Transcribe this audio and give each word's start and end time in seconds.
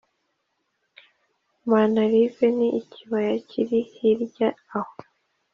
manalive 1.69 2.45
ni 2.57 2.67
ikbaya 2.79 3.33
kiri 3.49 3.79
hirya 3.95 4.49
aho 4.75 4.91